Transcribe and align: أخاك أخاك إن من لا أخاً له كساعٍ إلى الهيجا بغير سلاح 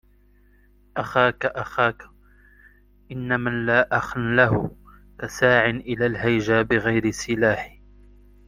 أخاك 0.97 1.45
أخاك 1.45 2.03
إن 3.11 3.39
من 3.39 3.65
لا 3.65 3.97
أخاً 3.97 4.19
له 4.19 4.71
كساعٍ 5.19 5.69
إلى 5.69 6.05
الهيجا 6.05 6.61
بغير 6.61 7.11
سلاح 7.11 7.79